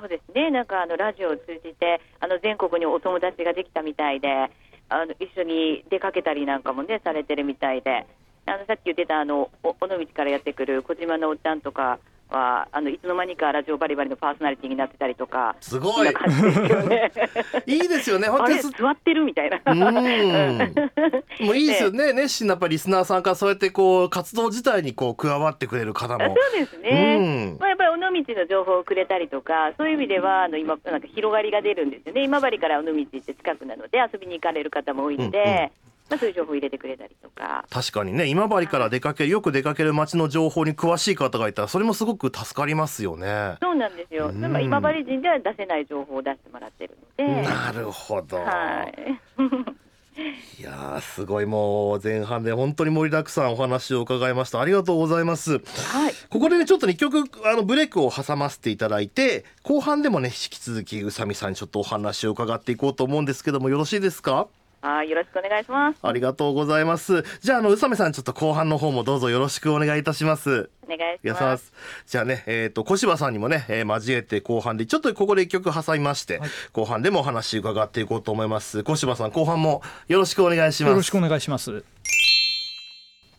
[0.03, 0.51] そうですね。
[0.51, 4.51] なんかあのラジオを通じてあの全国にお友達ができたみたいで、
[4.89, 8.05] あの一緒に出かけたりなんかもねされてるみたいで
[8.45, 16.07] あのさっき言ってたあの尾道からやってくる小島のおっちゃんとかはあのいつの間にかラジオバリバリのパーソナリティになってたりとかすごい。
[17.67, 18.59] いいですよね本あ当に。
[18.61, 19.61] 座ってるみたいな。
[19.65, 19.77] うん。
[21.45, 26.35] もういいですよね熱心なやっぱりリスナーさんからそうやってこう活動自体にこう加わってくれる方あも。
[26.35, 27.57] そうですね、うん。
[27.59, 38.27] まあ、やっぱり尾道の情報をくれたりとか、そういう意味ではあの今、なんか広がりが出るんですよね、今治から尾道って近くなので、遊びに行かれる方も多いので、うんうんまあ、そういう情報を入れてくれたりとか、確かにね。
[38.27, 43.55] 今治から出かけるよく出かける街の情報に詳しい方がいたらそれもすごく助かりますよね。
[43.61, 44.41] そうなんですよ、うん。
[44.41, 48.37] まあ、今治人では出せない情報を出してもらってるので、なるほど。
[48.37, 49.41] はい、
[50.61, 54.61] いやーすごいもう前半で本当に盛りだくさんお話を伺いました。
[54.61, 55.53] ありがとうございます。
[55.53, 55.57] は
[56.09, 64.47] い、ここでねちょっとね一曲あのブレイクを挟ませていただいて後半でもね引き続き宇佐美さんにちょっとお話を伺っていこうと思うんですけどもよろしいですか？
[64.83, 65.99] はい、よろしくお願いします。
[66.01, 71.57] ありがとうございますじゃああの宇佐美さんちょっと後半の方もどうぞよろしくお願いいたしますお願いしま。
[71.57, 71.71] す
[72.05, 81.85] じゃあねえっ、と小柴さんにもね、えー交えて後半でちょっとここで一曲挟みまして、はい後半でもお話伺っていこうと思います小柴さん後半もよろしくお願いしますよろしくお願いします。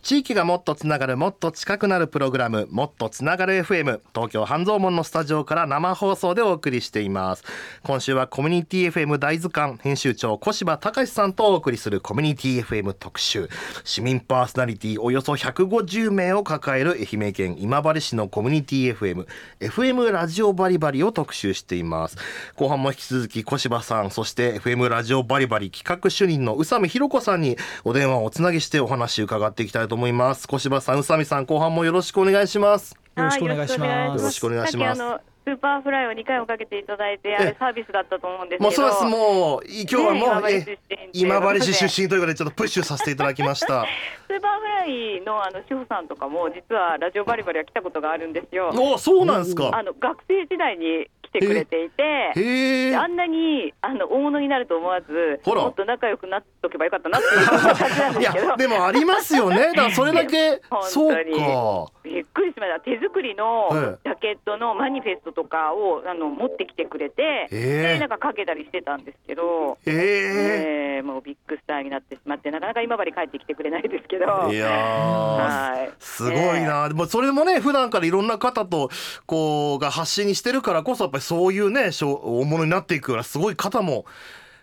[0.05, 7.45] 地域がもっとつながるもっと近くなるプログラムもっとつながる FM 東京半蔵門のスタジオから生放送でお送りしています。
[7.85, 13.49] 今週はコミュニティ FM 大図鑑編集長小柴隆さんとお送りするコミュニティ FM 特集。
[13.83, 19.27] 市民パーソナリティおよそ150名を抱える愛媛県今治市のコミュニティ FM
[19.61, 22.19] FM ラジオバリバリを特集しています。
[22.57, 30.47] 後半も引き続き小柴さんそして FM ラジオバリバリ企画主任の宇佐美弘子さんにお電話をおつなぎしてお話伺っていきたいと思います。
[30.47, 32.95] 小柴さん宇佐美さん後半もよろしくお願いします。
[33.17, 34.19] よろしくお願いします。
[34.19, 38.65] よろしくお願いします Superflyを2回もかけていただいて、あえれサービスだったと思うんですけど。
[38.65, 43.85] もうそうですもうい今日はもう、ねえ今今治治市出身ということでちょっとプッシュさせていただきました。
[44.27, 48.71] Superflyのあの志保さんとかも実はラヂオバリバリは来たことがあるんですよ。
[48.71, 49.71] おそうなんですか。
[49.73, 52.97] あの学生時代に来てくれていて。
[52.97, 57.59] あんなにあの大物になると思わず、もっと仲良くなっとけばよかったなっていう感
[57.91, 58.47] じなんいですけど。
[58.47, 59.69] や、でもありますよね。
[59.75, 60.61] だからそれだけ。
[60.71, 61.87] 本そう当にか。
[62.05, 67.99] びっくりしました、手作りのはいジャケットのマニフェストとかをあの持ってきてくれて、え。
[67.99, 70.95] でなんかかけたりしてたんですけど、ええ。
[70.97, 74.25] えーもうビッグスターになってしまって、なかなか今治帰ってきてくれないですけど。
[74.51, 75.93] いやーはい。
[75.99, 78.91] すごいな、でもそれもね普段からいろんな方と
[79.27, 84.07] こうが発信してるからこそやっぱりそういうね大物になっていくようなすごい方も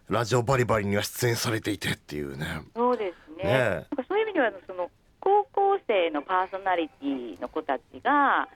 [0.09, 2.63] ラジオバリバリには出演されていてっていうね。
[2.75, 3.43] そうですね。
[3.43, 3.69] ねえ。
[3.69, 8.47] なんかそういう意味ではその高校生のパーソナリティの子たちが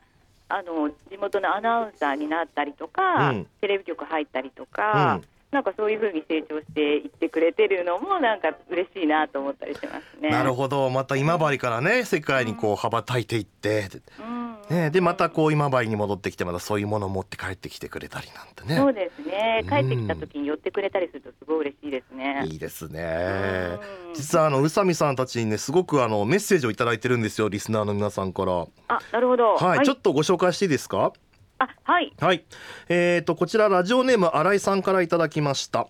[0.47, 3.47] あの地元のアナウンサーになったりとか、うん。
[3.61, 5.19] テレビ局入ったりとか、
[5.55, 10.29] なんかそういうふうに成長していってくれてるのもなんか嬉しいなと思ったりしますね。
[10.29, 13.89] なるほどまた今治からね世界にこう羽ばたいていって、
[14.19, 19.61] うんね、でまたこう今治に戻ってきてまたそういうものを持って帰ってきてくれたりなんてねそうですね。
[19.63, 22.43] うん帰ってきた時に寄ってくれたりするとすごい嬉しいですね。
[22.47, 29.55] いいですねうん実はあの宇佐美さんたちにねすごくあのメッセージをいただいてるんですよリスナーの皆さんからはあ、なるほど。
[29.81, 31.13] い、ちょっとご紹介していいですか
[31.57, 32.13] あ、はい。
[32.19, 32.43] はい、
[32.89, 35.87] えー、とこちらラジオネーム新井さんからいただきました、は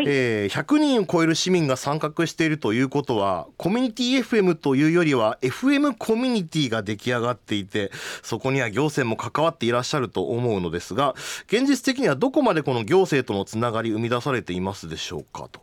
[0.00, 0.04] い。
[0.06, 7.90] えー100人を超える市民が参画しているということはコミュニティ FM というよりは FM コミュニティが出来上がっていて
[8.22, 11.14] そこには行政も関わっていらっしゃると思うのですが
[11.46, 15.62] 現実的にはどこまでこの行政とのつながり生み出されていますでしょうかと。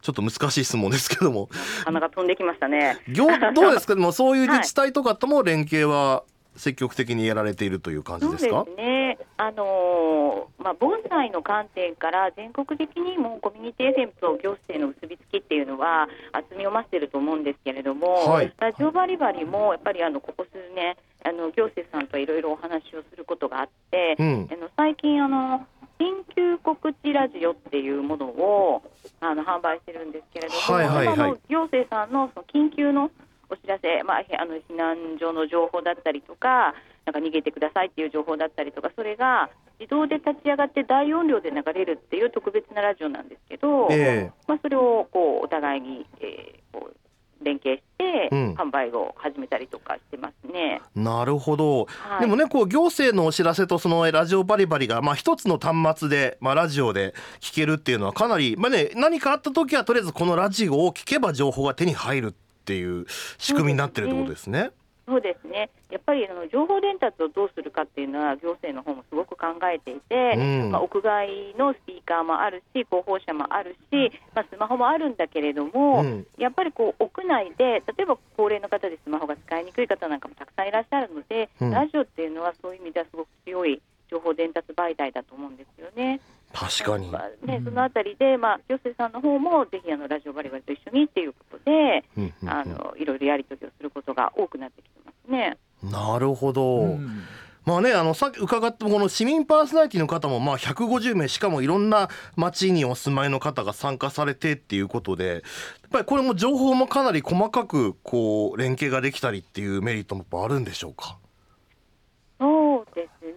[0.00, 1.48] ちょっと難しい質問ですけども。
[1.84, 2.98] 鼻が飛んできましたね。
[3.08, 3.96] 行どうですか？
[3.96, 6.22] でもそういう自治体とかとも連携は
[6.58, 9.18] 積極的にやられているという感じそうですでかね。
[9.36, 18.52] あのーまあ防災の観点から全国的にもコミュニティ FM と行政の結びつきっていうのは厚みを増していると思うんですけれども、はい。
[18.58, 24.48] ラジオバリバリもやっぱりあのここ数年あの行政さんといろいろお話をすることがあって、うん。
[24.52, 25.66] あの最近あの
[25.98, 28.82] 緊急告知ラジオっていうものを
[29.20, 31.34] あの販売してるんですけれども、はいはいはい。
[31.48, 33.10] 行政さんのその緊急の
[33.50, 36.74] お知らせ、まあ、へあの避難所の情報だったりとか、
[37.06, 46.96] なんか逃げてくださいっていう情報だったりとか、それが自動で立ち上がって大音量で流れるっていう特別なラジオなんですけど、えまあ、それをこうお互いに、えーこう
[47.42, 48.54] 連携してうん。
[48.54, 50.80] 販売を始めたりとかしてますね。
[50.94, 52.20] なるほど、はい。
[52.20, 63.06] でもねこう行政のお知らせとそのラジオバリバリが、まあ、一つの端末で、まあ、ラジオで聞けるっていうのはかなり、まあね、何かあった時はとりあえずこのラジオを聞けば情報が手に入るっていう
[63.38, 64.70] 仕組みになってるってことですね。
[65.08, 65.48] そうです。
[65.48, 65.70] ね。
[65.90, 70.70] やっぱりあの情報伝達をどうするかっていうのは行政の方もすごく考えていて、うん。
[70.70, 76.26] まあ、屋外のスピーカーもあるし広報車もあるし、まあ、スマホもあるんだけれども、うん。
[76.36, 81.70] やっぱりこう屋内で例えば高齢の方でスマホが使いにくい方なんかもたくさんいらっしゃるので、うん。
[81.70, 86.20] ラジオっていうのはそういう意味ではすごく強い情報伝達媒体だと思うんですよね。
[86.52, 87.10] 確かに。
[87.10, 92.48] まあね、そのあたりで、まあ、行政さんの方もぜひあのラジオバリバリと一緒にっていうことで、うんうんうん。
[92.48, 95.58] あのいろいろやり取りをすることが多くなってきてますね。
[95.82, 97.22] なるほど、うん。
[97.64, 105.42] まあねあのさっき伺ったこの市民パーソナリティの方もまあ150名しかもいろんな町にお住まいの方が参加されてっていうことでやっ
[105.90, 111.18] ぱりこれも情報もかなり細かくこう連携ができたりっていうメリットもやっぱあるんでしょうか？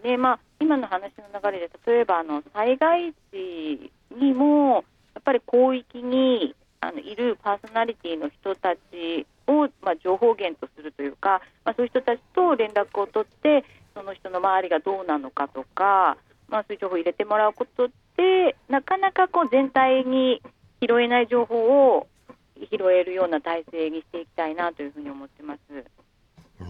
[0.03, 4.83] で、まあ、今の話の流れで例えばあの災害時にも
[5.13, 16.17] やっぱり広域にあのいるパーソナリティの人たちを、まあ、情報源とするというか、まあ、そういう人たちと連絡を取ってその人の周りがどうなのかとか、
[16.49, 17.87] まあ、そういう情報を入れてもらうこと
[18.17, 20.41] でなかなかこう全体に
[20.81, 22.07] 拾えない情報を
[22.71, 25.61] 拾えるような体制にしていきたいなというふうに思ってます。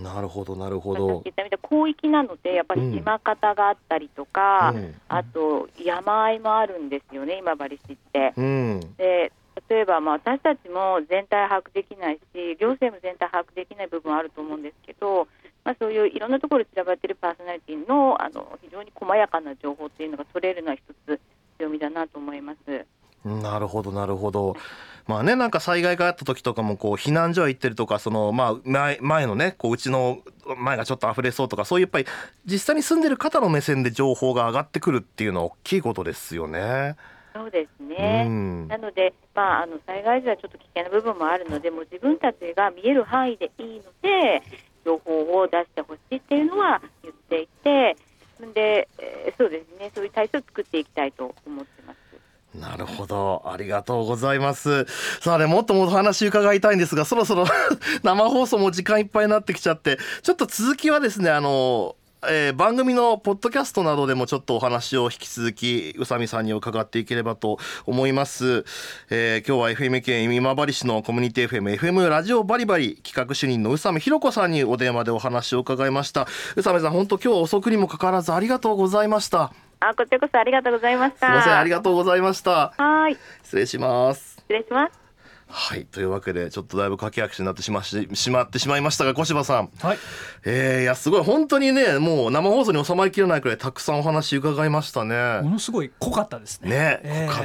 [0.02, 1.18] なるほどなるほど言。
[1.18, 8.34] ったみたいに広域なのでやっぱり島方があったりとか、うんあと山あいもあるんですよね今治市って。
[8.38, 9.32] うんで
[9.70, 15.28] 例えばまあ私たちも全体把握できないし行政も全体把握できない部分はあると思うんですけど、
[15.64, 21.20] まあ、そういういろんなところに散らばっているパーソナリティのあの非常に細やかな情報っていうのが取れるのは一つ
[21.58, 22.86] 強みだなと思います。
[23.24, 24.56] なるほどなるほど。
[25.12, 30.20] まあねなんか災害があった時とかもこう避難所へ行ってるとかそのまあ前前のねこううちの
[30.58, 32.06] 前がちょっと溢れそうとかそういうやっぱり
[32.46, 36.96] 実際に住んでる方の目線で情報が上がってくるっていうのは大きいことですよね。
[37.34, 44.44] そうですね、うんなので、まあ、あの災害時はちょっと危険な部分もあるので、もう自分たちが見える範囲でいいので、
[44.84, 47.96] 情報を出してほしいっていうのは言っていて、
[48.54, 52.01] で、えーそうですね、そういう体制を作っていきたいと思ってます。
[52.54, 53.44] なるほど。
[53.46, 54.86] ありがとうございます。
[55.22, 57.46] さあねもっともっと話伺いたいんですがそろそろ
[58.04, 61.96] 生放送も時間いっぱいになってきちゃってちょっと続きはですねあの
[62.28, 68.66] えー番組のポッドキャストなどでもちょっとお話を引き続き宇佐美さんに伺っていければと思います、
[69.10, 76.28] えー今日は FM 県今治市のコミュニティ FM FM ラジオバリバリ企画主任の宇佐美ひろ子さんにお電話でお話を伺いました。
[76.58, 79.54] 宇佐美さん本当今日は遅くにもかかわらずありがとうございました。
[79.82, 81.28] あ、こちらこそありがとうございました。
[81.28, 85.02] すいませんありががとうございましたはい、失礼します失礼します。
[85.52, 89.98] はいというわけでちょっとだいぶ駆け足になってしまししまってしまいましたが小柴さんはい
[90.46, 96.70] えー、いやすごい本当にねもう生放送に収まりきれないくらいたくさんお話伺いましたねものすごい濃かったですね。
[96.70, 97.44] ね、えーよかっ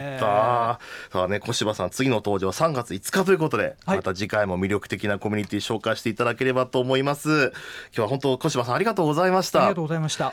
[1.10, 1.16] た。
[1.18, 7.52] さあね、小柴さん、次の登場は3月5日ということで、はいまた次回も魅力的なコミュニティ紹介していただければと思います。
[7.94, 9.80] 今日は本当、小柴さんありがとうございましたありがと。
[9.82, 10.32] うございました。